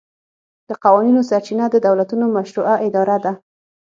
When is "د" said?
0.69-0.71, 1.69-1.75